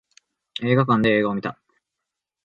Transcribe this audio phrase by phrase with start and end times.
[0.63, 1.61] 映画館で映画を見た